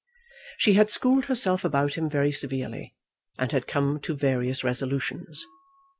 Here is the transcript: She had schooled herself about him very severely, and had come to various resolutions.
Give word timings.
She 0.57 0.73
had 0.73 0.89
schooled 0.89 1.25
herself 1.25 1.63
about 1.63 1.93
him 1.93 2.09
very 2.09 2.31
severely, 2.31 2.95
and 3.37 3.51
had 3.51 3.67
come 3.67 3.99
to 3.99 4.15
various 4.15 4.63
resolutions. 4.63 5.45